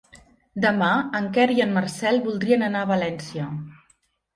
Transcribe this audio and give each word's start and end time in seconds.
Demà 0.65 0.87
en 1.21 1.29
Quer 1.37 1.47
i 1.57 1.59
en 1.67 1.77
Marcel 1.77 2.21
voldrien 2.27 2.69
anar 2.73 2.85
a 2.87 2.95
València. 2.97 3.51